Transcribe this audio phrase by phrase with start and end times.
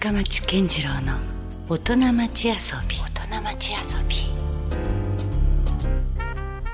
[0.00, 1.18] 深町健次郎の
[1.68, 2.54] 大人町遊
[2.88, 2.96] び。
[2.96, 4.16] 大人町遊び。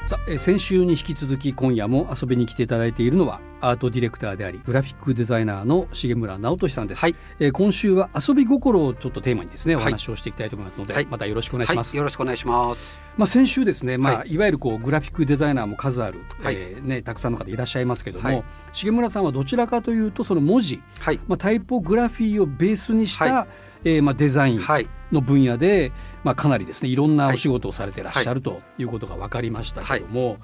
[0.06, 7.16] さあ、えー先週に引き続き今夜も遊びに来ていただいているのはアートディレクターでありグラフィックデザイナーの重村直俊さんです、はい。
[7.40, 9.86] えー今週は遊び心をちょっとテーマにですねおはい。
[9.86, 11.06] 話をしていきたいと思いますので、はい。
[11.06, 13.00] またよろしくお願いします、はい、よろしくお願いします。
[13.16, 14.36] まあ、先週ですね、まあ、、はい。
[14.36, 16.54] わゆるこうグラフィックデザイナーも数ある、はい。
[16.56, 18.44] えーね、たくさんの方いらっしゃいますけども、はい。
[18.72, 23.46] 重村さんはどちらかというとその文字、はい、まあ、タイポグラフィーをベースにした、は
[23.84, 25.92] えーまあ、デザインはい、の分野で、
[26.24, 30.38] まあ、かなりですねいろんなお仕事をされてらっしゃる、ということが分かりましたけども、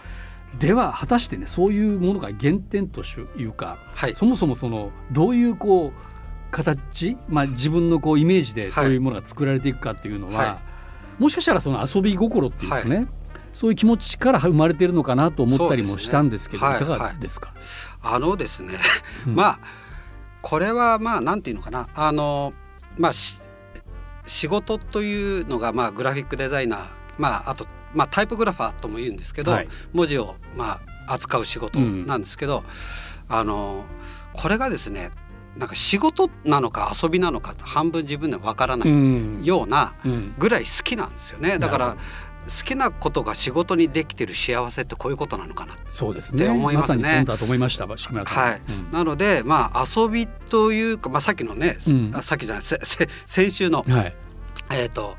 [0.58, 3.02] では果たしてねそういうものが原点と
[3.36, 4.14] いうか、はい。
[4.14, 5.92] そもそもそのどういうこう
[6.50, 10.60] 形、まあ、自分のこうイメージでそういうものが作られていくかっていうのは、は
[11.18, 13.08] もしかしたらその遊び心っていうかね、
[13.52, 16.76] そういう気持ちから生まれてるのかなと思ったりもしたんですけどね。
[16.76, 17.54] いかがですか、
[18.02, 18.74] あのですね、
[19.26, 19.34] うん。
[19.34, 19.58] まあ
[20.42, 22.52] これはまあなんていうのかな、あの
[22.98, 23.40] まあし
[24.26, 29.68] 仕事というのがまあグラフィックデザイナー、まああとまあタイポグラファーとも言うんですけど、はい。
[29.92, 32.64] 文字をまあ扱う仕事なんですけど、
[33.28, 33.84] あの
[34.32, 35.10] これがですね、
[35.56, 39.44] なんか仕事なのか遊びなのか半分自分ではわからなういん。
[39.44, 40.34] ようなうん。
[40.38, 41.58] ぐらい好きなんですよね。
[41.58, 41.96] だから
[42.46, 46.42] 好きなことが仕事にできてる幸せってこういうことなのかなそうですね。
[46.44, 47.04] って思いますね。
[47.04, 47.86] さにそうだと思いました。
[47.86, 48.62] はい。
[48.68, 48.90] うん。
[48.90, 52.10] なのでまあ遊びというか、まあ、さっきのね、うん。
[52.14, 54.16] あさっきじゃないせせ先週の、はい。
[54.70, 55.16] えー、と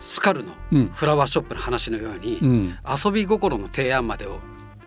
[0.00, 0.88] スカルのうん。
[0.94, 2.78] フラワーショップの話のように、うん。
[3.04, 4.40] 遊び心の提案までを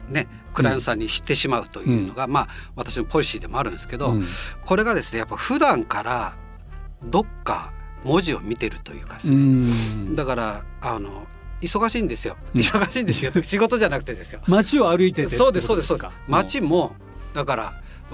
[0.09, 4.25] ねクライアントさんに知ってしまうというのが、まあ私のポリシーでもあるんですけど、うん。
[4.65, 6.33] これがですねやっぱ普段から
[7.03, 10.15] どっか文字を見てるというかですうね、ん。
[10.15, 11.27] だからあの
[11.61, 12.37] 忙しいんですよ。
[12.53, 12.61] うん。
[12.61, 13.31] 忙しいんですよ。
[13.43, 14.41] 仕事じゃなくてですよ。
[14.47, 16.13] 街を歩いててそうですそうですそうです。
[16.27, 16.95] 街も
[17.33, 17.73] だから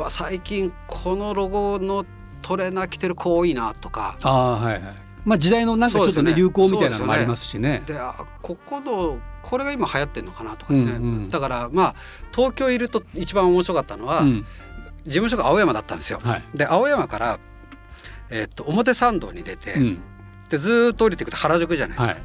[0.10, 2.06] 最近このロゴの
[2.42, 4.84] トレーナー着てる子多いなとかああはいはい
[5.28, 6.38] まあ時代のなんかちょっとねね。
[6.38, 7.84] 流行みたいなのもありますしね。
[7.86, 11.04] であここのこれが今流行ってんのかなとかですね、うん。
[11.04, 11.96] うんだからまあ
[12.34, 14.46] 東京いると一番面白かったのは、うん。
[15.04, 16.22] 事務所が青山だったんですよ。
[16.24, 16.44] はい。
[16.56, 17.40] で青山から、
[18.30, 20.00] えっと表参道に出て、うん。
[20.50, 22.24] でずーっと降りていくと原宿じゃないですか、はい。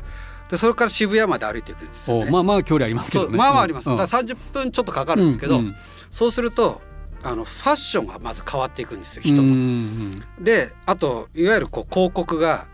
[0.48, 2.28] でそれから渋谷まで歩いていくんですよ、ね。
[2.28, 3.36] おまあまあ距離ありますけどね。
[3.36, 3.96] まあまああります、うん。
[3.96, 5.76] だから30分ちょっとかかるんですけど、うんうん。
[6.12, 6.80] そうすると
[7.24, 9.48] あのファッションがまず変わっていくんですようん人も。
[9.48, 10.44] うん。
[10.44, 12.66] であといわゆるこう広告が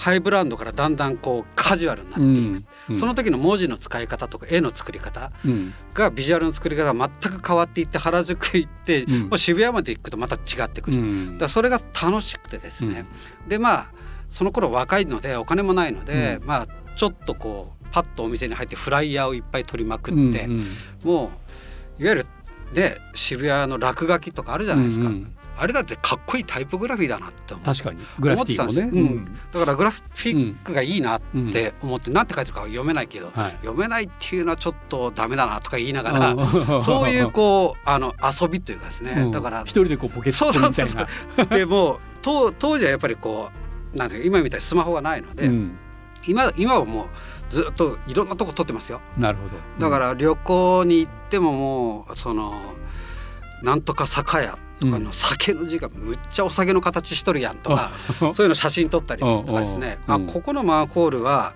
[0.00, 2.64] ハイブランドからだんだんこうカジュアルになっていく、うん。
[2.88, 5.74] うんその時の文字の使い方とか絵の作り方うん。
[5.92, 9.20] がビジュアルの作り方が全く変わっていって原宿行って、うん。
[9.28, 11.36] もう渋谷まで行くとまた違ってくる、だうん。
[11.38, 13.04] からそれが楽しくてですね、
[13.46, 13.92] でまあ
[14.30, 16.46] その頃若いのでお金もないので、うん。
[16.46, 20.48] まあちょっとこうパッとお店に入ってフライヤーをいっぱい取りまくって、
[21.04, 21.30] も
[21.98, 22.26] ういわゆる
[22.72, 27.64] で渋谷の落書きとかあるじゃないですか、うんうんあれだってかっこいいタイポグラフィーだなって思う。
[27.66, 28.00] 確かに。
[28.18, 28.80] グラフィティもね。
[28.82, 29.24] うん。
[29.52, 31.50] だからグラフィックがいいなっうん。
[31.50, 33.52] て思って、なんて書いてるかは読めないけど、はい。
[33.60, 36.80] 読めないっていうのはちょっとダメだなとか言いながら、うん。
[36.82, 39.30] そういうこうあの遊びというかですね、うん。
[39.32, 41.06] だから一人でこうポケットみたいそう
[41.36, 41.44] な。
[41.56, 43.50] でもう当当時はやっぱりこ
[43.94, 45.76] うなんていうか今みたいにスマホがないので、うん。
[46.26, 47.08] 今今はもう
[47.50, 49.02] ずっといろんなとこ撮ってますよ。
[49.18, 49.84] なるほど。
[49.84, 52.54] だから旅行に行ってももうその
[53.62, 57.90] なんとか酒屋とかの酒の字がむっちゃお酒の形しとるやんとか、
[58.22, 61.54] うん そういうの写真撮ったりとかですね、あここのマンホールは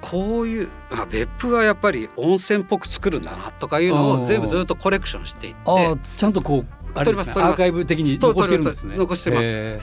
[0.00, 8.96] こういうあ別府はやっぱり温泉っぽく作るんだなとかいうのうんを全部ずっとコレクションしていってちゃんとこうあれですねアーカイブ的に残してるんですね。
[8.96, 9.42] 残してます。
[9.44, 9.80] へ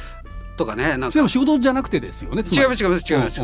[0.57, 1.07] とかねなんか。
[1.07, 3.41] ーでも仕事じゃなくてですよね違います違います違います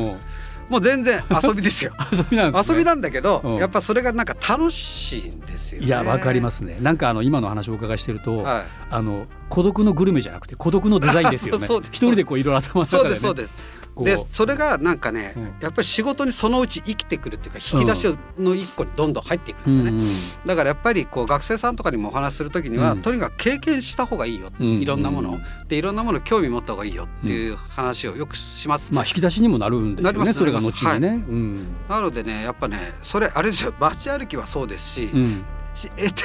[0.69, 1.93] もう全然遊びですよ。
[2.11, 2.73] 遊びなんですね。
[2.73, 3.55] 遊びなんだけど、うん。
[3.55, 5.87] やっぱそれがなんか楽しいんですよね。
[5.87, 6.77] いやわかりますすね。
[6.81, 8.63] なんかあの今の話をお伺いしてると、はい。
[8.89, 11.67] あの孤独のグルメじゃなくて孤独のデザインですよね。
[11.91, 15.43] 一人でこういろいろ頭の中で、ね、そうですそうですでそれがなんかね、うん。
[15.61, 20.07] やっぱり仕事にそのうち生きてくるっていうか引き出しの一個にどんどん入っていくんですよね、うんうん
[20.45, 22.99] だからやっぱりこう学生さんとかにもお話しする時には、うん。
[22.99, 25.33] とにかく経験した方がいいよ、うんいろんなもの。
[25.33, 25.37] を
[25.67, 31.67] でいろんなものに興味持った方がいいよっていう話をよくします、まあ引き出しにもなるんですよねそれが後にね、うん。
[31.89, 33.73] なのでねやっぱねそれあれですよ。
[33.79, 35.09] 街歩きはそうですし,、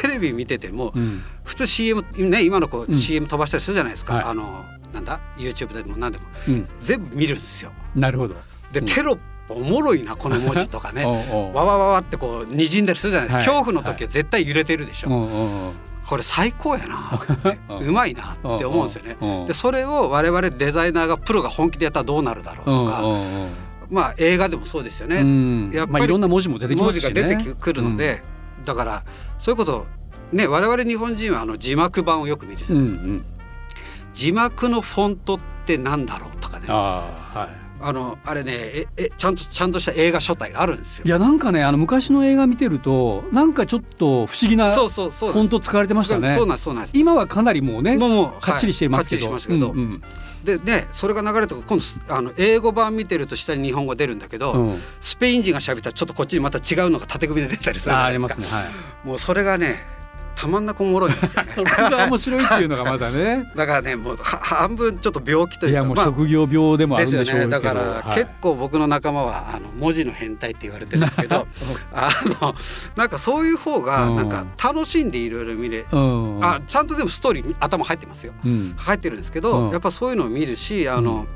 [0.03, 1.23] テレビ見てても、うん。
[1.45, 2.95] 普通 CM ね今のこうん。
[2.95, 4.25] う CM 飛ばしたりするじゃないですか、はい。
[4.25, 6.25] あのなんだ？YouTube でも何でも。
[6.49, 6.69] うん。
[6.79, 7.73] 全部見るんですよ。
[7.95, 8.35] なるほど。
[8.73, 8.87] で、うん。
[8.87, 11.05] テロップおもろいなこの文字とかね。
[11.55, 13.29] わわわわってこう滲んだりするじゃない。
[13.29, 13.65] ですか、はい。
[13.65, 15.73] 恐怖の時は絶対揺れてるでしょ、おうおうおう
[16.07, 17.11] これ最高やな
[17.81, 19.17] うまいなって思うんですよね。
[19.21, 23.03] うんでそれを我々デザイナーがプロが本気でやったらどうなるだろうとか、
[23.91, 25.71] まあ映画でもそうですよね、うん。
[25.73, 27.23] やっぱりまあいろんな文字も出てきま文字すしね。
[27.23, 28.23] が出てくるので、
[28.65, 29.05] だから
[29.39, 29.87] そういうこと
[30.33, 33.25] ね我々日本人はあの字幕版をよく見るじゃうなんいですか、うん
[34.15, 36.67] 字幕のフォントっってなんだろうとかね。
[36.69, 37.49] あーはい。
[37.85, 41.05] あのあれねええちゃんとちゃんとした映画書体があるんですよ。
[41.05, 41.09] い。
[41.09, 46.35] やなんかねあの昔の映画見てるとなんかちょっと不思議なそうそうそうフォント使われてましたね。
[46.35, 46.99] そうなんそうなんです。
[46.99, 50.59] 今はかなりもうねもうもうかっちりしてますけど、はいかっちりしてますけど、うんうん。
[50.61, 54.83] でねそれが流れて今度あの英語版見てると下に日本語出るんだけど、うん。
[55.01, 58.35] スペイン人が喋ったらちょっとこっちにまた違うのが縦組みで出たりするじあゃないですか。
[58.35, 58.71] ーありますねは
[59.05, 59.09] い。
[59.09, 60.02] もうそれがね
[60.35, 61.51] たまんなくおもろいんですよね。
[61.55, 63.51] それが面白いっていうのがまだね。
[63.57, 67.49] だからねもうは半分ちょっと病気というかいやもうまあ職業病でもあるんでしょうけど、ですよね。
[67.49, 68.19] だから、はい。
[68.19, 71.47] 結構僕の仲間はあの文字の変態って言われてるんですけど
[71.93, 72.55] あの
[72.97, 74.17] なんかそういう方がうん。
[74.17, 76.39] なんか楽しんでいろいろ見れ、うん。
[76.43, 78.33] あちゃんとでもストーリー頭入ってますよ。
[78.45, 78.75] うん。
[78.77, 79.71] 入ってるんですけど、うん。
[79.71, 81.27] やっぱそういうのを見るしあの、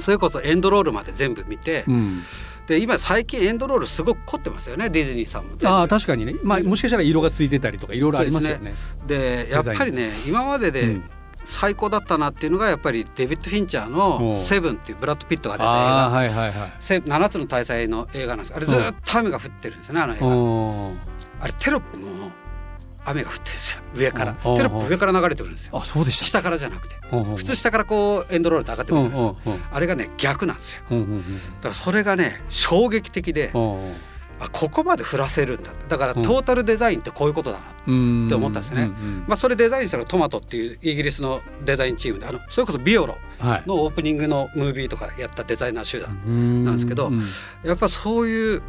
[0.00, 2.22] それこそエンドロールまで全部見て、うん
[2.66, 8.74] で今最近エンドロールすごく凝ってますよねディズニーさんもああ確かにね、まあ、もしかしたら色がついてたりとかいろいろありますよね。
[9.06, 11.10] でやっぱりね今まででうん。
[11.46, 14.32] 最高だったなっていうのがやっぱりデビッド・フィンチャーのう。
[14.32, 16.08] ん「セブン」っていうブラッド・ピットが出た映画。
[16.08, 16.72] はいはいはい。
[16.80, 18.54] せ7つの大祭の映画なんです。
[18.54, 21.44] あれずっと雨が降ってるんですよねあの映画。
[21.44, 22.30] あれテロップも
[23.06, 23.82] 雨が降ってるんですよ。
[23.94, 24.30] 上から。
[24.32, 24.56] うん。
[24.56, 25.76] テロップ上から流れてくるんですよ。
[25.76, 26.24] あそうでした。
[26.24, 26.94] 下からじゃなくて。
[27.10, 29.50] 普普通下からこうエンドロールで上がってくうんるじゃないですか。
[29.50, 30.82] うんうんあれがね逆なんですよ。
[30.90, 33.94] だからそれがね衝撃的でうん
[34.40, 35.70] あここまで降らせるんだ。
[35.88, 36.22] だからうん。
[36.22, 37.64] トータルデザインってこういうことだな。
[37.86, 38.26] うん。
[38.26, 38.90] って思ったんですよね。
[39.28, 43.16] まあそれデザインしたのがトマトっていうイギリスのデザインチームであのそれこそビオロ。
[43.38, 43.62] はい。
[43.66, 47.10] のオープニングのムービーとかやったデザイナー集団ななんですけど
[47.64, 48.62] やっぱそういう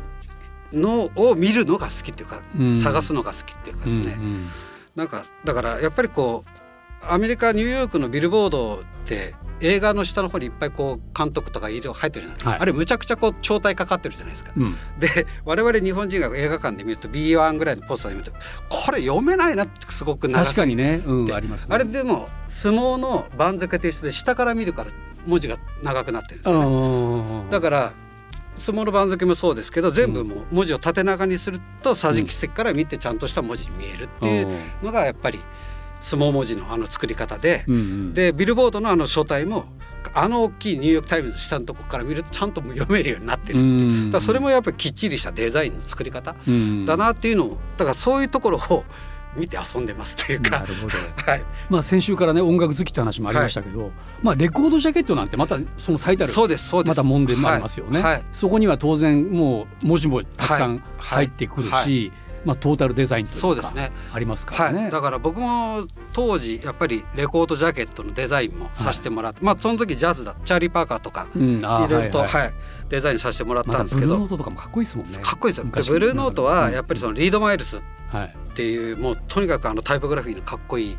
[0.76, 2.76] のを見るのが好きっていうか、うん。
[2.76, 4.48] 探すのが好きっていうかですね、うん
[4.96, 12.38] なんかだからやっぱりこうアメリカニューヨークのビルボードって映画の下の方にいっぱいこう監督とか色入ってるじゃない。
[12.38, 12.60] ですか、はい。
[12.60, 14.52] あれむちゃくちゃこう超体かかってるじゃないですか。
[14.56, 14.64] うん。
[14.64, 18.38] うんで我々日本人が映画館で見ると B1 ぐらいのポスターで見ると
[18.70, 21.76] これ読めないなってすごく長確かにね、うん、でありますね。
[21.76, 24.92] あれでも相撲の番付と一緒で下から見るから
[25.26, 27.44] 文字が長くなってるんですよね。
[27.44, 27.50] うん。
[27.50, 27.94] だから
[28.58, 34.48] 相撲の番付もそうですけど全部もう文字を縦長にすると桟敷席から見てちゃんとした文字に見えるっていう
[34.84, 35.40] のがやっぱり
[36.02, 39.66] 相撲文字のあの作り方で、うんうん、でビルボードのあの書体も
[40.14, 43.90] あの大きいニューヨーク・タイムズ下のとこから見るとちゃんと読めるようになってるっていう。
[43.90, 46.86] うんだそれもやっぱりきっちりしたデザインの作り方うん。
[46.86, 48.84] だなっていうのをだからそういうところを
[49.36, 50.60] 見て遊んでますというか。
[50.62, 50.94] なるほど。
[51.32, 53.92] はい、まあ先週からね音楽好きって話もありましたけど、
[54.22, 56.90] まあレコードジャケットなんてまたその最たるそうですそうです。
[56.90, 58.14] また問題もありますよね、はい。
[58.14, 58.24] はい。
[58.34, 61.26] そこには当然もう文字もたくさんはい。
[61.26, 62.12] 入ってくるし、はい。
[62.46, 63.92] まあトータルデザインというかそうですね。
[64.14, 64.84] ありますからね。
[64.84, 72.42] はい、だから僕も当時やっぱりレコードジャケットのデザインもさせてもらって、まあその時ジャズだチャーリー・パーカーとかいろいろと、はいはい。
[72.44, 72.54] はい。
[72.88, 75.18] デザインさせてもらったんですけど、ノートとかもかっこいいですもんね。
[75.18, 75.94] かっこいいですよ。
[75.94, 77.80] ブルーノートはやっぱりそのリード・マイルスっ
[78.10, 80.98] はいていうもうとにかくあのタイポグラフィーのかっこいい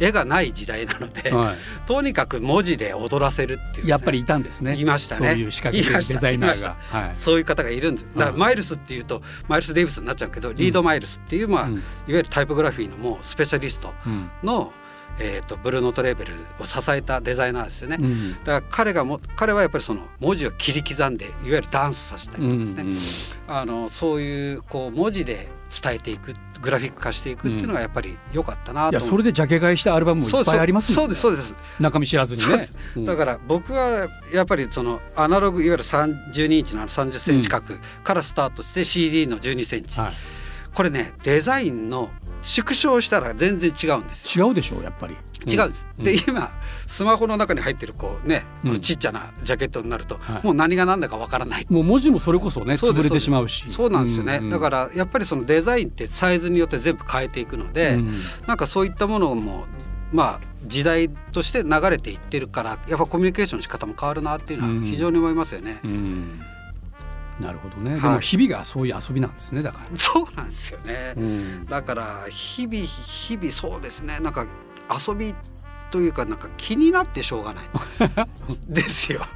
[0.00, 1.54] 絵がない時代なので、は
[1.86, 4.76] とにかく文字で踊らせるっていうね、やっぱりいたんですね。
[4.76, 5.28] いましたね。
[5.28, 7.00] そういう仕掛けデザイナーいがま。
[7.00, 7.16] はい。
[7.16, 8.06] そういう方がいるんです。
[8.06, 11.74] だからはいマイルスっていうとマイルス・デイビスになっちゃうけど、リード・マイルスっていう、まあうん。
[11.74, 14.30] いわゆるタイポグラフィーのもうスペシャリストうん。
[14.44, 14.72] の、
[15.20, 17.96] えー、とブルーノートレーベルを支えたデザイナーですよね。
[17.98, 18.32] うん。
[18.44, 22.96] だから彼がも彼はやっぱりその文字を切り刻んでいわゆるダンスさせたりとかですね、うんうん
[23.50, 25.48] あのそういうこう文字で
[25.82, 31.14] 伝えていくグラフィック化していくっていうのがやっぱり良かったないとや思それでジャケ買いしたアルバムもいっぱいありますもんね。
[31.14, 31.80] そうですそうです。
[31.80, 32.42] 中身知らずに
[32.96, 33.06] ね。
[33.06, 40.12] だから僕はやっぱりそのアナログいわゆる32インチの30センチ角からスタートして CD の12センチ、はい。
[40.74, 42.10] これねデザインの
[42.42, 44.48] 縮小したら全然違うんですよ。
[44.48, 45.16] 違うでしょうやっぱり。
[45.46, 46.50] 違うんです、で今
[46.86, 48.42] スマホの中に入ってるこうね、
[48.80, 50.44] ちっちゃなジャケットになると、はい。
[50.44, 51.66] もう何が何だかわからない。
[51.70, 53.70] もう文字もそれこそね潰れてしまうし。
[53.70, 58.14] そうなんですよね、うんだからやっぱりそのデザインってサイズによって全部変えていくので、うん。
[58.46, 59.66] なんかそういったものも
[60.12, 65.80] まあ時代として流れていってるからやっぱコミュニケーションの仕方も変わるなっていうのは非常に思いますよね。
[65.84, 66.40] うん
[67.40, 67.92] なるほどね。
[67.92, 69.84] はいでも日々がそういう遊びなんですねだから。
[69.96, 74.46] そうなんですよね、うんだから日々日々そうですねなんか
[75.06, 75.34] 遊び
[75.90, 77.64] というかなんか気になってしょうがない
[78.68, 79.26] ですよ。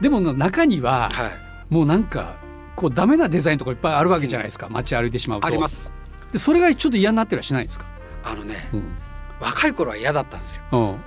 [0.00, 2.36] でも中にははい、もうなんか
[2.74, 5.46] こうダメなデザインとかいっぱいあるわけじゃないですか街歩いてしまうと。
[5.46, 5.92] あります。
[6.32, 7.86] でそれがちょっと嫌になってはしないですか。
[8.24, 8.96] あのねうん
[9.40, 10.62] 若い頃は嫌だったんですよ。
[10.72, 11.00] うん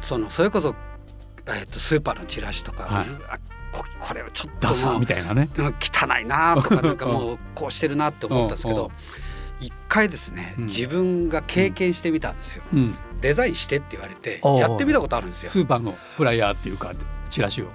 [0.00, 0.74] そのそれこそ、
[1.46, 3.06] えっとスーパーのチラシとか、はい
[3.76, 5.48] ここれはちょっダサともうみたいなね。
[5.56, 8.90] うん汚いなとかなんかもうこうしてるなって思ったんですけど
[9.60, 12.62] 一回ですねうん自分が経験してみたんですよ。
[12.72, 12.96] うん。
[13.20, 15.50] デザインしてって言われてやってみたことあるんですよ。
[15.50, 16.92] スーパーのフライヤーっていうか
[17.30, 17.66] チラシを。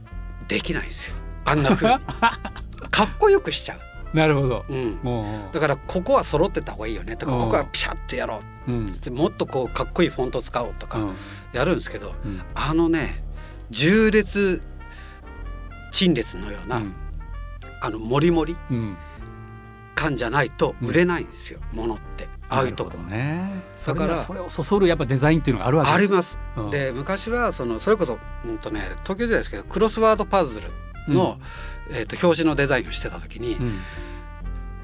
[0.47, 1.15] できないんですよ
[1.45, 1.99] あんな風に
[2.91, 4.17] かっこよくしちゃう。
[4.17, 4.65] なるほど。
[4.69, 8.73] うんもだからここは揃ってた方がいいよねとかうんここはピシャッとやろうう。
[8.73, 8.87] うん。
[8.87, 11.15] ってもっとこうかっこいいフォント使おうとかうん
[11.53, 13.23] やるんですけどうんあのね
[13.69, 14.63] 重列
[15.91, 16.93] 陳列のような、うん。
[17.81, 18.97] あのモリモリうん。
[19.93, 22.27] 感じゃないと売れないんですよ、ものって。
[22.49, 26.09] ああいうとこねそだかられそれをそそるやっぱデザインっていうのがあるわけです。
[26.09, 26.69] あります、うん。
[26.69, 31.39] で昔はそのそれこそ、うんとね、東京時代ですけどクロスワードパズルの、
[31.91, 33.79] えー、と表紙のデザインをしてた時に、うん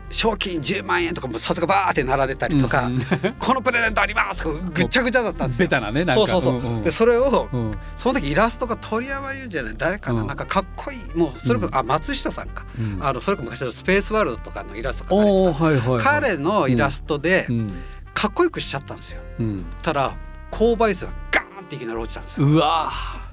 [0.09, 3.01] 賞金10万円とかも札がバーって並んでたりとか、うん。
[3.39, 5.65] このプレゼントありますとかぐっちゃぐちゃだったんですよ。
[5.65, 6.27] ベタなねなんか。
[6.27, 6.81] そうそうそう、んん。
[6.81, 7.77] でそれをうん。
[7.95, 9.75] その時イラストが鳥山優じゃない？
[9.77, 11.75] 誰かな、うんなんかかっこいいもうそれこそ、うん。
[11.77, 12.99] あ松下さんか、うん。
[13.01, 17.73] あのそれこそ昔のスペースワールドとかのイラスト描かれてはいはい彼のイラストでうん。
[18.13, 19.21] かっこよくしちゃったんですよ。
[19.39, 19.65] うん。
[19.81, 20.13] たら
[20.51, 22.47] 購買数がガーンっていきなり落ちたんですよ。
[22.47, 22.91] うわ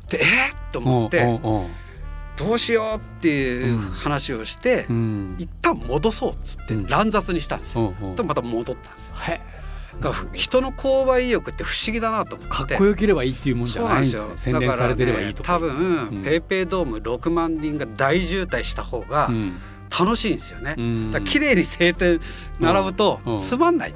[0.09, 1.71] でえー、とー思ってうんうんうん
[2.37, 5.37] どうしようっていう話をして、うん。
[5.39, 6.87] 一旦戻そうっつってうん。
[6.87, 7.95] 乱雑にしたんですよ。
[8.01, 8.17] うんうん。
[8.17, 9.17] でまた戻ったんですよ。
[9.29, 9.41] へ
[10.01, 12.55] だから人の購買意欲って不思議だなと思って。
[12.55, 19.61] かっこよければいいっていうもんじゃないんですね宣伝されてればいいとかだからね、多分、うんペイペイドーム6万人が大渋滞した方がうん。
[19.97, 20.75] 楽しいんですよね。
[20.77, 21.11] うん。
[21.13, 22.21] だ綺麗に晴天
[22.59, 23.43] 並ぶとうん。
[23.43, 23.95] つまんない。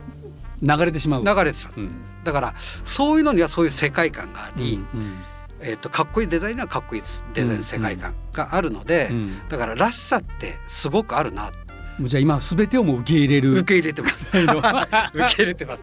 [0.63, 1.25] 流れてしまう。
[1.25, 1.81] 流れてしまう。
[1.81, 1.91] うん。
[2.23, 2.55] だから
[2.85, 5.15] そういうのにはそういう世界観があり、うん
[5.61, 7.03] えー、とかっこいいデザインにはかっこいい
[7.35, 9.49] デザインの世界観があるので、うん。
[9.49, 11.51] だかららしさってすごくあるな。
[12.01, 13.53] じゃあ今すべてをもう受け入れる。
[13.55, 14.29] 受け入れてます。
[14.39, 14.47] 受
[15.35, 15.83] け入れてます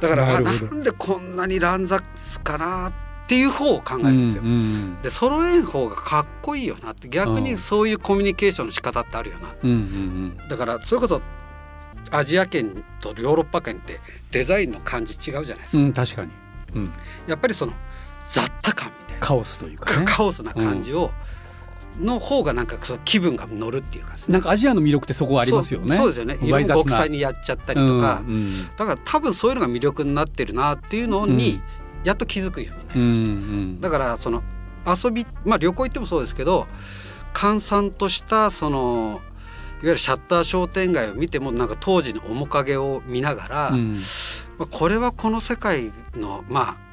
[0.00, 2.02] だからあなんでこんなに乱雑
[2.40, 2.88] かな
[3.24, 4.42] っていう方を考えるんですよ。
[4.42, 9.54] うんうんで揃えん方がかっこいいよなって逆にそういうコミュニケーションの仕方ってあるよな。
[9.62, 11.20] うんうんだからそれこそ
[12.10, 16.30] アジア圏とヨーロッパ圏ってデザインの感じ違うじゃないですか、うんうん確かに。
[16.74, 16.92] うん。
[17.26, 17.72] やっぱりその
[18.24, 19.20] 雑多感みたいな。
[19.20, 20.06] カオスというかね。
[20.06, 21.12] カオスな感じを、
[22.00, 25.96] の方がなんかその気分が乗るっていうかねなんかアジアの魅力ってそこはありますよね。
[25.96, 26.36] そうですよね。
[26.40, 26.82] 色もわい雑な。
[26.82, 31.60] 極彩にやっちゃったりとか、うんうんだから多分そういうのが魅力になってるなっていうのに、
[32.02, 33.80] やっと気づくようになりうんました、うん。
[33.80, 34.42] だからその
[34.86, 36.66] 遊びまあ旅行行ってもそうですけど
[37.32, 39.20] 閑散としたその
[39.82, 43.94] いわゆるシャッター商店街を見てもなんか当時の面影を見ながら、うん。
[44.58, 46.83] まあ、これはこの世界のまあ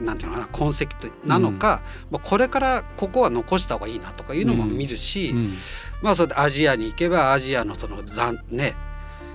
[0.00, 0.86] なんていうのかな痕跡
[1.26, 5.54] なのか、まあ、これからここは残した方がいいなとかいうのも見るし、うん。
[6.02, 8.02] まあそれでアジアに行けばアジアのその
[8.48, 8.74] ね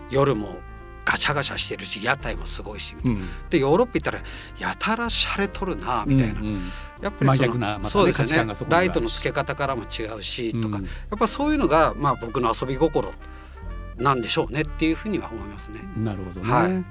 [0.10, 0.58] 夜も
[1.06, 3.28] ガシャガシャしてるし屋台もすごいし、うん。
[3.50, 4.20] でヨーロッパ行ったら
[4.60, 6.62] やたら洒落とるなみたいな、うんうん。
[7.02, 8.80] やっぱりそまたねそうです価値観がそこには。
[8.80, 10.84] あるしライトの付け方からも違うしとか、うん。
[10.84, 13.14] やっぱそういうのがまあ僕の遊び心
[13.98, 15.80] なんでしょうねっていうふうには思いますね。
[15.96, 16.72] なるほどね、はい。
[16.72, 16.84] だ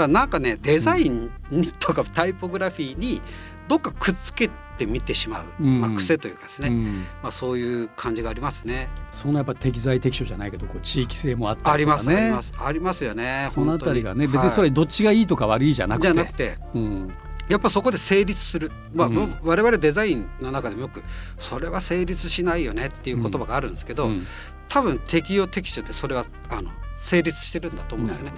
[0.00, 3.20] からなんかねデザインに とかタイポグラフィーに
[3.68, 5.80] どっかくっつけてみてしまう、うん。
[5.80, 7.06] まあ、癖というかですね、うん。
[7.22, 8.88] まあ、そういう感じがありますね。
[9.12, 12.52] そのやっぱ適材適所じゃないけどこう地域性もあったあります、あります。
[12.58, 13.48] ありますよね。
[13.52, 16.08] そのあたりがね別にそれどっちがいいとか悪いじゃなくて。
[16.08, 17.12] じゃなくてうん。
[17.48, 19.36] やっぱそこで成立する、まあうん。
[19.42, 21.02] 我々デザインの中でもよく
[21.38, 24.26] それは成立しないよねっていう言葉があるんですけど、うん。
[24.68, 28.32] 多分適用適所でそれはあの成立してるんだと思うんですよね。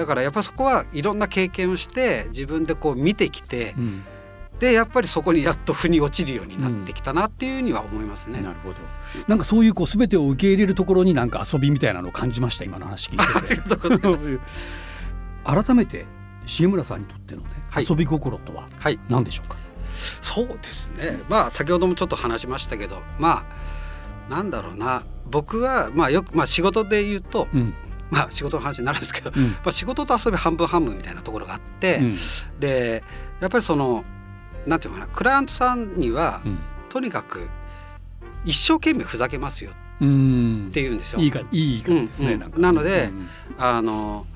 [0.00, 4.02] だからやっぱそこはいろんな経験をして自分でこう見てきて、うん
[4.58, 8.42] でやっぱりそこにやっと腑に落ちるようになってきたなっていうふうには思いますね。
[8.42, 8.76] なるほど
[9.26, 14.40] なんかそういうこう全てを受け入れるところになんか遊びみたいなのを感じました今の話聞いてて。
[15.64, 16.04] 改めて
[16.44, 19.56] 重村さんにとってのね、はい遊び心とははい、何でしょうか？
[20.20, 21.22] そうですね。
[21.30, 23.46] まあ先ほどもちょっと話しましたけど、ま
[24.28, 25.04] あなんだろうな。
[25.30, 27.74] 僕はまあよくまあ仕事で言うと、うん
[28.10, 29.50] まあ仕事の話になるんですけど、うん。
[29.50, 32.16] まあ仕事と遊び半分半分みたいなところがあって、うん。
[32.58, 33.02] で
[33.40, 34.04] やっぱりその
[34.66, 36.58] なんていうのかなクライアントさんには、うん。
[36.88, 37.48] とにかく
[38.44, 40.68] 一生懸命ふざけますようん。
[40.70, 41.20] って言うんですよ。
[41.20, 44.26] いいかいい言い方ですね、うんなんかなのでうんあの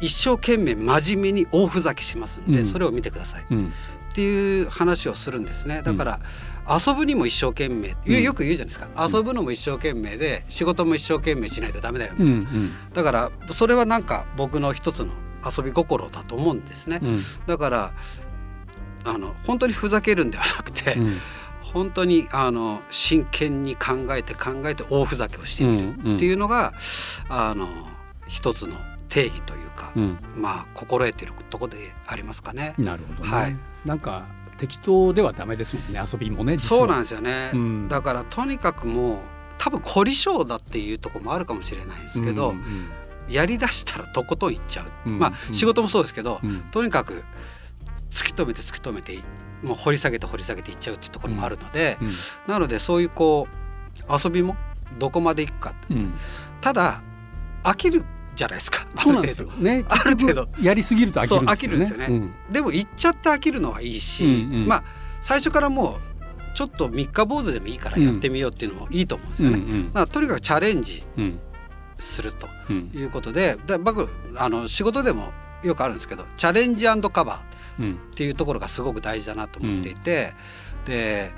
[0.00, 2.66] 一生懸命真面目に大ふざけしますんで、うん。
[2.66, 3.72] それを見てくださいっうん。
[4.12, 5.82] ていう話をするんですね。
[5.82, 6.20] だから、
[6.68, 8.22] 遊ぶにも一生懸命、うん。
[8.22, 8.88] よく言うじゃないですか。
[8.96, 15.12] 遊ぶのも一生懸命で仕事も一生懸命しないとダメだよ、うんうんだからそれはなんか僕の一つの
[15.44, 17.00] 遊び心だと思うんですね。
[17.02, 17.20] うん。
[17.46, 17.92] だから
[19.04, 21.20] あの本当にふざけるんではなくて、うん。
[21.60, 26.72] 本当にあの真剣に考えて考えて大ふざけをしてみるっていうのが、
[27.28, 27.68] あの
[28.26, 28.76] 一つの
[29.08, 30.18] 定義というか、うん。
[30.36, 32.74] まあ心得てるところでありますかね。
[32.78, 33.56] なるほどね、はい。
[33.84, 34.26] なんか
[34.58, 37.88] 適当ではダメですもんね遊びもねそうなんですよね、うん。
[37.88, 39.18] だからとにかくもう
[39.58, 42.88] 多分凝り性だっていうところもあるかもしれないですけど、うんうん
[43.26, 46.60] やりだしたらとことんいっちゃう、うんまあ仕事もそうですけど、うん。
[46.70, 47.24] とにかく
[48.10, 49.18] 突き止めて突き止めて
[49.62, 52.08] もう掘り下げて掘り下げていっちゃうっていうところもあるので、うん。
[52.46, 54.56] なのでそういうこう遊びも
[54.98, 56.12] どこまでいくかうん。
[56.60, 57.02] ただ
[57.62, 58.86] 飽きるじゃないですか。
[58.96, 59.84] そうなんですよね。
[59.88, 60.48] ある程度。
[60.60, 62.06] やりすぎると飽きるんですよね。
[62.06, 62.34] そう飽きるんですよね。
[62.48, 62.52] うん。
[62.52, 64.66] でも行っちゃって飽きるのはいいし、うんうん。
[64.66, 64.84] まあ
[65.20, 69.58] 最初からもうちょっと三日坊主でもいいからやってみようっていうのもいいと思うんですよね。
[69.58, 71.38] うんうんだからとにかくチャレンジうん。
[71.98, 72.90] するとうん。
[72.94, 77.92] いうことでで僕あの仕事でもよくあるんですけどチャレンジカバーうん。
[77.92, 80.32] っていうところがすごく大事だなと思っていて、
[80.86, 81.32] で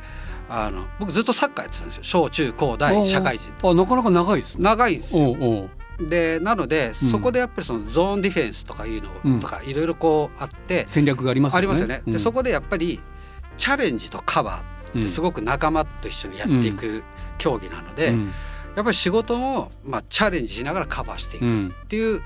[0.48, 2.02] あの僕ずっとサッカーやってたんですよ。
[2.04, 3.52] 小中高大社会人。
[3.68, 4.64] あなかなか長いですね。
[4.64, 5.68] 長いんですよ。
[6.00, 11.58] でなのでそこでやっぱりそのゾーンディフェンスとかいうのとかいろいろこうあって、戦略がありますよね。
[11.58, 12.02] ありますよね。
[12.06, 13.00] でそここでやっぱり
[13.56, 17.02] チャレンジとカバーってすごく仲間と一緒にやっていく
[17.38, 18.32] 競技なので、うん。
[18.76, 21.74] やっぱり仕事もまあチャレンジしながらカバーしていくっうん。
[21.88, 22.22] ていう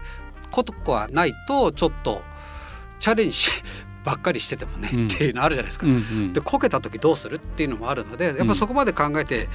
[0.50, 2.22] ことはないとちょっと
[2.98, 3.48] チャレンジ
[4.02, 5.06] ばっかりしててもね、うん。
[5.06, 5.86] っていうのあるじゃないですか。
[5.86, 6.32] うんうん。
[6.32, 9.48] でこけた時どうするっていうのもあるのでやっぱそこまで考えて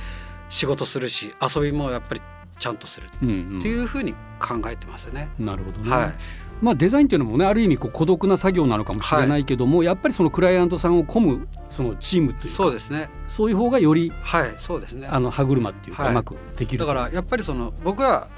[0.48, 2.22] 仕事するし遊びもやっぱり
[2.58, 5.30] ちゃんとするうんうんっていうふうに考えてますね。
[5.40, 5.90] なるほどね。
[5.90, 6.14] はい
[6.62, 13.10] まあデザインっていうのもねある意味こう孤独な作業なのかもしれないけども、やっぱりそのクライアントさんを込むそのチームというかそうですね。
[13.28, 15.06] そういう方がよりはい、そうですね。
[15.08, 16.80] あの歯車っていうかはいうまくできる。
[16.80, 18.30] だからやっぱりその僕ら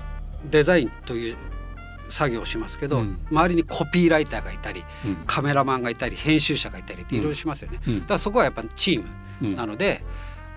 [0.49, 1.37] デザインという
[2.09, 7.79] 作業をしますけど、うん周りにコピーライターがいたりうんカメラマンがいたり編集者がいたりっていろいろしますよね。
[7.87, 9.07] うんだからそこはやっぱチーム
[9.43, 10.03] うんなので、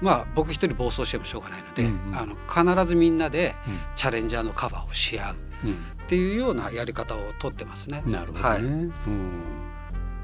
[0.00, 2.16] まあ僕一人暴走してもしょうがないので、うんうん。
[2.16, 3.78] あの必ずみんなでうん。
[3.94, 5.34] チャレンジャーのカバーをし合う。
[5.34, 8.02] っていうようなやり方をとってますね。
[8.04, 8.42] うんなるほどね。
[8.42, 8.62] はい。
[8.62, 8.90] うん。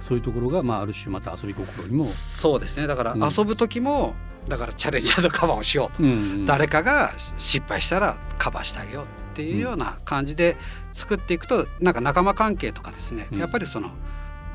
[0.01, 2.87] そういうところがまあある種また遊び心にも、そうですね。
[2.87, 3.23] だからうん。
[3.23, 4.15] 遊ぶ時も、
[4.49, 10.57] だからチャレンジャーのカバーをしようと、うんうん誰かが失敗したらカバーしてあげようっていうような感じで
[10.93, 13.39] 作っていくとなんか仲間関係とかですね、うん。
[13.39, 13.91] やっぱりその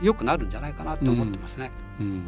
[0.02, 1.72] 良くなるんじゃないかなと思ってますね。
[2.00, 2.24] うん、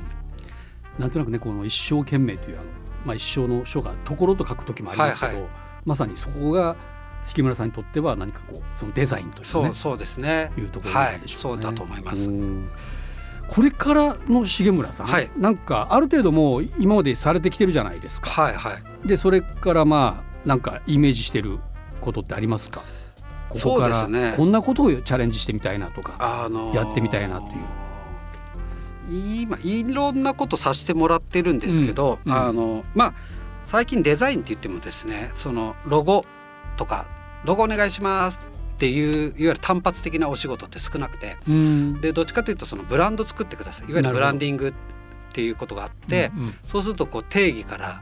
[0.99, 2.65] なんとなくねこの一生懸命というあの、
[3.05, 5.51] まあ、一生の書がところと書く時もありますけど、はいはい
[5.85, 6.77] まさにそこが
[7.25, 10.51] 月村さんにとっては何かこうそのデザインというかねそうそうですね。
[10.57, 11.63] いうところはいなんでしょうね。
[11.63, 12.29] そうだと思います。
[12.29, 12.69] うん
[13.49, 18.29] これからの重村さん、はいなんかある程度もう今までされてきてるじゃないですか。
[18.29, 19.07] はいはい。
[19.07, 21.59] でそれからまあなんかイメージしてる
[21.99, 22.81] ことってありますか？
[23.49, 26.15] ここからこんなことをチャレンジしてみたいなとか。
[26.19, 27.61] あのーやってみたいなっていう
[29.09, 33.13] 今いろんなことさせてもらってるんですけど、うんうんあのまあ
[33.65, 36.25] 最近デザインって言ってもですねそのロゴ
[36.75, 37.07] とか
[37.45, 42.01] ロゴお願いしますっていういわゆる単発的なお仕事って少なくてうん。
[42.01, 43.89] でどっちかというとそのブランド作ってください。
[43.89, 44.73] いわゆるブランディングっ
[45.31, 46.53] ていうことがあって、うんうん。
[46.65, 48.01] そうするとこう定義から、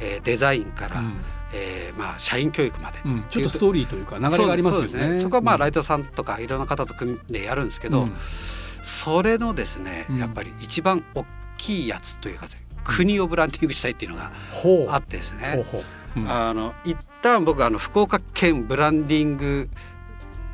[0.00, 1.14] えーデザインから、うん。
[1.52, 3.24] えーまあ、社員教育まで、うん。
[3.28, 5.20] ちょっとストーリーというか流れがありますよそうですね。
[5.20, 8.12] そこはまあライトターさんとかいろんな方と組んでやるんですけど、うん
[8.84, 10.18] それのですね、うん。
[10.18, 11.24] やっぱり一番大
[11.56, 12.46] きいやつというか
[12.84, 14.30] 国をブランディングしたいっていうのが
[14.90, 15.82] あってですほうね、ほう。
[16.16, 16.30] うん。
[16.30, 19.68] あの一旦僕あの福岡県ブランディング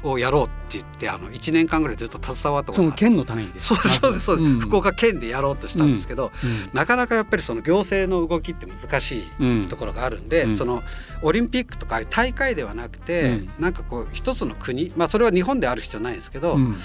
[0.02, 3.04] をやろうって言ってあの1年間ぐらいずっと携わったこそのとがあって。
[3.04, 4.60] 県の単位でそうですそうですそうです、ん。
[4.60, 6.70] 福岡県でやろうとしたんですけど、うん。
[6.72, 9.68] なかなかやっぱりその行政の動きって難しいうん。
[9.68, 10.56] ところがあるんで、うん。
[10.56, 10.82] その
[11.22, 13.50] オリンピックとか大会ではなくて、うん。
[13.58, 16.76] なんかこう一つの国まあそれは日本である必要ないんですけど、うん。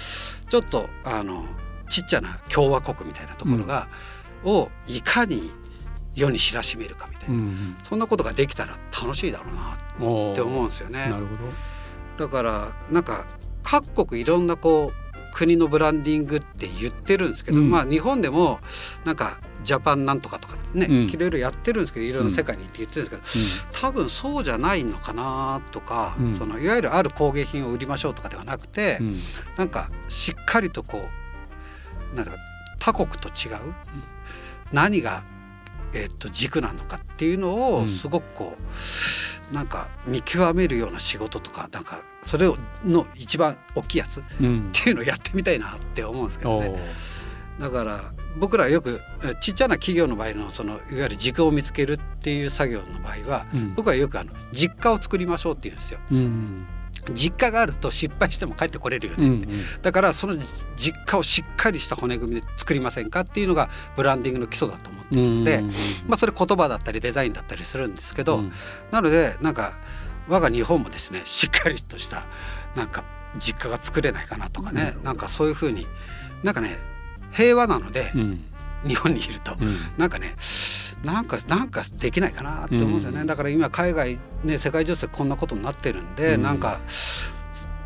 [0.50, 1.46] ちょっとあの
[1.90, 3.88] ちっちゃな共和国みたいなところが、
[4.44, 5.52] をいかに
[6.16, 9.74] 世に知らしめるかみたいな、うんそんなことができたら楽しいだろうな
[10.32, 11.10] って思うんですよね。
[11.10, 11.75] なるほど
[12.18, 13.26] だからなんか
[13.64, 17.70] 各国いろんなこう国のブランディングって言ってるんですけど、うん。
[17.70, 18.60] まあ日本でも
[19.04, 20.96] なんかジャパンなんとかとかね、うん。
[21.10, 26.34] いろいろやってるんですけどいろんな世界に行って言ってるんですけど、多分そうじゃないのかなとか、うん。
[26.34, 29.20] そのいわゆるある工芸品を売りましょうとかではなくて、うん。
[29.58, 31.10] なんかしっかりとこ
[32.14, 32.38] うなんだか
[32.80, 33.74] 他国と違う、
[34.72, 35.24] 何が、
[35.94, 37.84] えっと軸なのかっていうのうん。
[37.84, 38.62] をすごくこう、
[39.52, 46.68] なんか見極めるような仕事とかなんかそれをの一番大きいやつっうんていうのをやってみたいなって思うんですけどおね。
[47.60, 48.02] ーだから
[48.38, 56.00] 僕らよくえちっちゃな企業の場合のそのいわゆる軸を見つけるっていう作業の場合は、うん僕はよくあの実家を作りましょうって言うんですよ。
[56.12, 56.68] うん
[57.14, 59.28] 実家があると失敗しても帰ってこれるよね。
[59.28, 59.82] うんうん。
[59.82, 60.36] だからその
[60.76, 65.68] 実家をしっかりした骨組みで作りませんかっていうのがブランディングの基礎だと思ってるので、うん
[66.08, 68.52] まあ、それ言葉だったりデザインだったりするんですけど、うん。
[68.92, 69.74] なのでなんか
[70.28, 72.26] 我が日本もですねしっかりとした
[72.76, 73.04] なんか
[73.40, 75.06] 実家が作れないかなとかねなるほど。
[75.06, 75.88] なんかそういうふうに
[76.44, 76.78] なんかね
[77.32, 78.46] 平和なので、うん。
[78.88, 79.78] 日本にいると、うん。
[79.98, 80.36] なんかね
[81.06, 83.28] なんかなんかできないかなって思うんですよね、うん。
[83.28, 86.42] だから今海外ね世界情勢こんなことになってるんで、うん。
[86.44, 86.80] なんか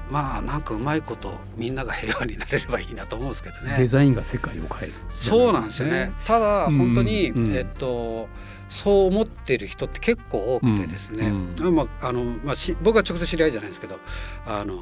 [0.10, 3.86] まあなんかうまいことみんなが平和になれればいいなと思うんですけどデね。
[3.86, 4.94] ザインが世界を変える。
[5.12, 6.14] そうなんですよね。
[6.26, 8.28] ただうん本当に、うんえっと
[8.70, 13.98] そう思ってる人って結構多くてですね、うんまああのまあし僕は直接知り合いじゃないんですけど、
[14.46, 14.76] あの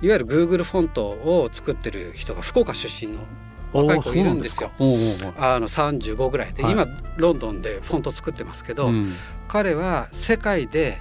[0.00, 3.18] いわゆる Google フォントを作ってる人が福岡出身の
[3.74, 4.70] 若い子いるんですよ。
[5.36, 6.72] あの35ぐらいで、はい。
[6.72, 8.90] 今ロンドンでフォント作ってますけど、
[9.48, 10.98] 彼は世界で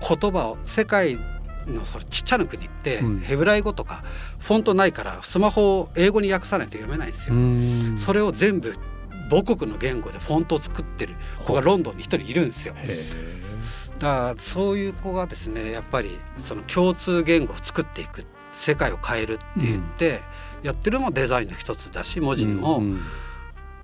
[0.00, 1.18] 言葉を世界
[1.66, 3.18] のそれちっちゃな国って、うん。
[3.18, 4.02] ヘブライ語とか
[4.40, 7.40] フォントないからスマホを英語に訳さないと読めないんですうよ。
[7.40, 7.98] ん。
[7.98, 8.74] それを全部
[9.30, 12.74] 母国の言語でフォントを作ってる子がロンドンに一人いるんですよ。
[12.76, 13.06] へ
[13.98, 16.10] だからそういう子がですねやっぱり
[16.40, 20.20] その共通言語を作っていく世界を変えるって言って、
[20.64, 23.00] やってるのもデザインの一つだし文ー字にもうん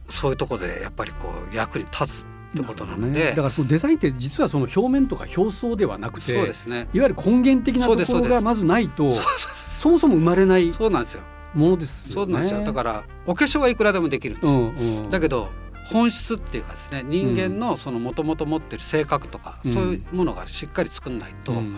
[0.09, 6.89] そういうところでやっぱりこう役に立つってことなので、ねだからそのデザインって実はその表面とか表層ではなくてそうですね。
[6.93, 11.23] いわゆる根源的なところがまずないとそもそも生まれないそうなんですよ。
[11.55, 12.27] ものですよね。
[12.27, 12.65] そうなんですよ。
[12.65, 14.47] だからお化粧はいくらでもできるんです。
[14.49, 15.49] うんうん、だけど
[15.93, 21.77] 本質っていうかですね人間のそのもともと持ってる性格とか、うんそういうものがしっかり作んないと、うん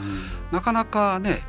[0.51, 1.41] なかなかね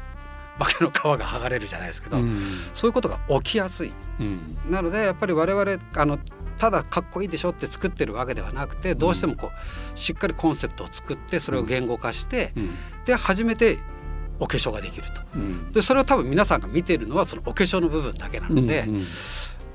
[0.59, 2.37] 化けの皮が剥がれるじゃないですけど、うん。
[2.73, 3.91] そういうことが起きやすい。
[4.19, 4.57] うん。
[4.69, 6.17] なのでやっぱり我々あの
[6.57, 9.51] ただかっこいいでしょって作ってるわけではなくてどうしてもこ
[9.95, 12.69] うしっかりコンセプトを作ってそれを言語化して、うん。
[13.05, 13.79] で初めて
[14.39, 15.21] お化粧ができると。
[15.35, 15.71] うん。
[15.71, 19.03] でそれを多分皆さんが見ているのはそのお化粧の部分だけなので、うんうん。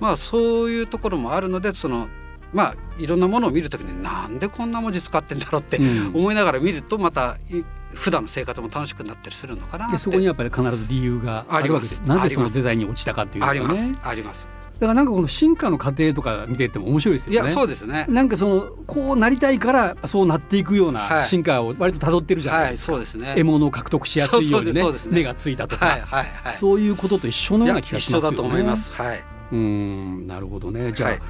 [0.01, 2.09] まあそういうところもあるのでその
[2.53, 6.15] まあいろんなものを見るときになんでこんな文字使ってんだろうってうん。
[6.15, 7.65] 思いながら見るとまたい
[7.95, 14.49] 普段の生活も楽しくなったりするのかなってでそこにやっぱり必ず理由があるわけでありますなぜそのデザインに落ちたかっていうのがねありますあります。
[14.79, 17.49] だからなんかこの進化の過程とか見てても面白いですいよね。
[17.49, 18.07] やそうですね。
[18.09, 22.93] なんかそのこうなりたいからそうなっていくようはない進化を割と辿ってるじゃなはいいですか。
[22.93, 23.35] そうですね。
[23.37, 26.55] 獲物を獲得しやすいようにねね 目がついたとか、はいはいはい。
[26.55, 28.37] そういうことと一緒のような気がしますよね。
[28.37, 28.93] 一緒だと思います。
[28.93, 29.25] はい。
[29.51, 30.93] うんなるほどね。
[30.93, 31.21] じゃあ、はい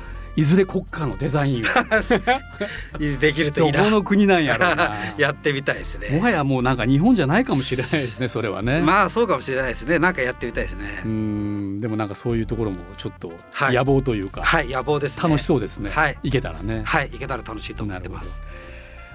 [0.41, 1.65] い、ずれ国家のデザインを
[3.21, 3.91] できるといいなどこ。
[3.91, 4.95] の国なんやろうな。
[5.19, 6.21] やってみたいですもね。
[6.21, 8.81] はやもうなんか日本じゃないかもしれないですねそれはね。
[8.81, 9.99] まあそうかもしれないですね。
[9.99, 11.03] なんかやってみたいですね。
[11.05, 15.23] うんでもなんかそういうところもちょっとはい野望というか、はい野望ですね。
[15.25, 15.91] 楽しそうですね。
[15.91, 16.83] はいけたらね。
[16.85, 18.43] はいいけたら楽しいと思ってます。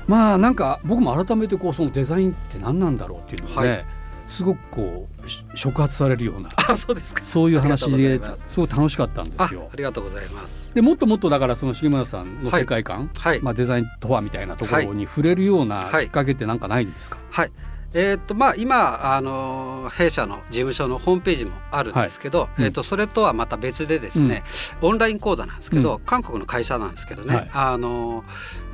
[0.08, 3.86] まあなんか僕も改めてこうそのデザインって何なんだろうっていうのがね、はい
[4.28, 7.24] すごくこうし触発されるようなあそうですか。
[7.24, 8.54] そういう話です。
[8.54, 9.70] すごい楽しかったんであすよ。
[9.72, 9.76] あ。
[9.76, 10.74] りがとうございます。
[10.74, 13.42] でもっともっとだからその重村さんの世界観、はい。
[13.42, 16.06] まあ、デザインとはみたいなところに触れるようなはい。
[16.06, 17.52] きっかけってなんかないんですか、はい。
[17.96, 22.64] えーっとまあ今あの弊社の事務所のホームページもあるんですけど、うん。
[22.64, 24.44] えーっとそれとはまた別でですね、
[24.82, 27.50] オンライン講座なんですけど、う韓国の会社なんですけどね、はい。
[27.54, 28.24] あの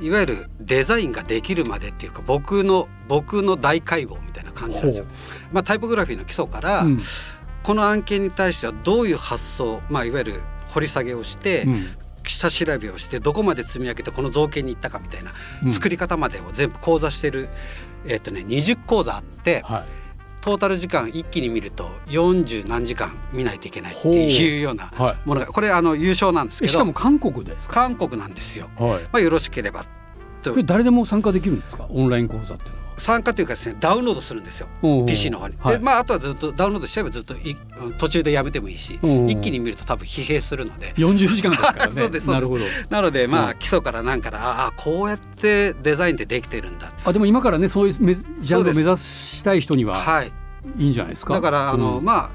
[0.00, 5.04] いわゆるデザインができるまでっていうか僕の僕の大解剖みたいな感じなんですよ。
[5.52, 7.00] まあタイポグラフィーの基礎から、うん。
[7.62, 11.86] この案件に対してはどういう発想、まあいわゆる掘り下げをして、うん。
[12.22, 15.32] 下調べをしてどこまで積み上げてこの造形に行ったかみたいな、
[15.64, 15.72] うん。
[15.72, 17.48] 作り方までを全部講座してる、
[18.06, 19.84] えっとね、20講座あってはい、
[20.40, 25.28] トータル時間一気に見ると40何時間見ないといけないっていうようなはい。
[25.28, 26.70] ものがこれあの優勝なんですけど。
[26.70, 28.70] えしかも韓国ですか、韓国なんですよ。
[28.78, 29.84] はい、まあ、よろしければ
[30.42, 30.62] と。
[30.62, 31.86] 誰でも参加できるんですか？
[31.90, 32.79] オンライン講座っていうのは。
[33.00, 34.68] 参加というかですねダウンロードするんですよ
[35.06, 35.54] PC の方に。
[35.58, 37.56] はいでまああとはずっとダウンロードしちゃえばずっとい
[37.98, 40.92] 途中でやめてもいいし一気に見ると多分疲弊するので。
[40.96, 41.92] 40時間ですからね。
[42.02, 42.64] そうですそうですなるほど。
[42.90, 50.32] なのでまうんあ基礎からなんからああこうやってデザインってできてるんだあでも今からねそういうめジャンルを目指したい人にははい
[50.78, 51.34] いいんじゃないですか？
[51.34, 52.30] だからあの、うんまあ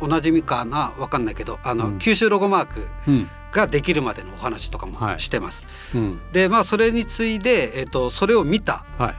[0.00, 5.64] おなじみかなわかんないけどあの、うん九州ロゴマークうんができるまでのお話とかもはいしてます。
[5.94, 9.14] うんでまあそれに次いで、えっとそれを見た、はい。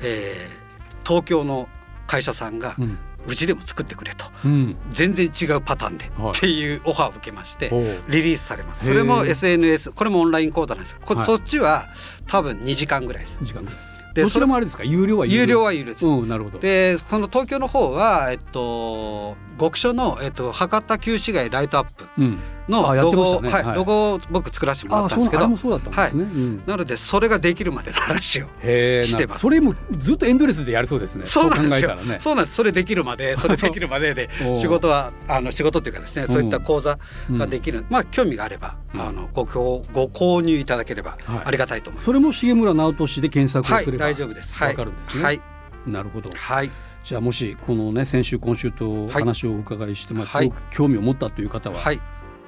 [0.00, 0.62] えー
[1.04, 1.68] 東京の
[2.06, 2.98] 会社さんが、ううん
[3.34, 4.76] ちでも作ってくれとうん。
[4.90, 7.70] 全然違うパターンで、はいっていうオファーを受けまして
[8.08, 8.86] リリースされます。
[8.86, 11.86] それも SNS これもオンライン講座なんですこはいそっちは
[12.28, 13.38] 多分2時間ぐらいです。
[13.42, 13.64] 時間。
[14.14, 14.84] でどちらもあれですか？
[14.84, 16.06] 有料は有料は有料です。
[16.06, 16.58] うんなるほど。
[16.58, 22.38] でその東京の方は、えっと、極所の、えっと、博多旧市街ライトアップうん。
[22.68, 23.76] のロゴねはいはい。
[23.76, 28.46] ロゴを僕作らせてもらあったんですけどそうあれもそうだったんなのでそれができるまでの話を。
[28.62, 29.42] してます。
[29.42, 31.26] それもずっとエンドレスでやりそうですね。
[31.26, 31.96] そうなんですよ。
[31.96, 32.18] ね。
[32.20, 32.56] そうなんです。
[32.56, 36.98] それできるまで それできるまでで仕事はあの仕事っていうかですねそういった講座
[37.30, 39.00] ができる、まあ興味があれば、うん。
[39.00, 41.42] あのごごご購入いただければはい。
[41.44, 42.04] ありがたいと思います。
[42.04, 44.54] それも重村直俊で検索をはいすれば大丈夫です。
[44.54, 44.68] はい。
[44.70, 45.24] わかるんですね。
[45.24, 45.40] はい。
[45.86, 46.30] なるほど。
[46.34, 46.70] はい。
[47.02, 49.12] じゃあもしこのね先週今週とはい。
[49.12, 50.52] 話をお伺いして、まあはい。
[50.70, 52.00] 興味を持ったという方は、はい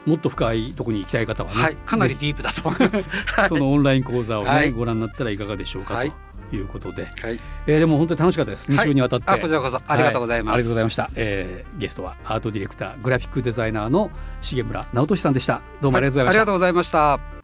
[0.07, 3.11] もっと深いところに行きたい方はね、はいかなりぜディープだと思います。
[3.11, 3.17] ひ
[3.49, 4.71] そのオンライン講座をね、はい。
[4.73, 6.13] ご覧になったらいかがでしょうか、はい。
[6.51, 7.39] ということで、はい。
[7.67, 8.71] えーでも本当に楽しかったです。
[8.71, 10.49] 2週にわたって、あこちらこそありがとうございます。
[10.49, 14.11] はありがとうございました、えーゲストはアートディレクターグラフィックデザイナーの
[14.43, 15.63] 重村直俊さんでした。
[15.81, 17.44] どうもありがとうございました、ありがとうございました